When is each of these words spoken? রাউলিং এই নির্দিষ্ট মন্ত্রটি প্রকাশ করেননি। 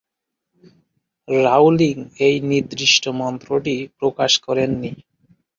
রাউলিং 1.27 1.95
এই 2.27 2.35
নির্দিষ্ট 2.51 3.03
মন্ত্রটি 3.19 3.75
প্রকাশ 3.99 4.31
করেননি। 4.39 4.91